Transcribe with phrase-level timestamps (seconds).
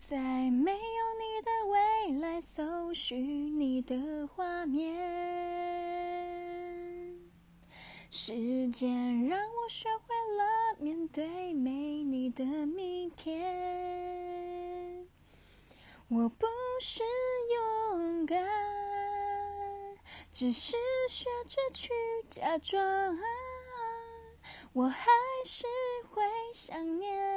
[0.00, 0.16] 在
[0.50, 4.96] 没有你的未来搜寻你的画面
[8.08, 15.06] 时间让我学会了面对没你的明天？
[16.08, 16.46] 我不
[16.80, 17.02] 是
[17.92, 18.46] 勇敢
[20.32, 20.76] 只是
[21.08, 21.90] 学着去
[22.30, 23.18] 假装
[24.72, 25.10] 我还
[25.44, 25.66] 是
[26.10, 26.22] 会
[26.54, 27.27] 想念。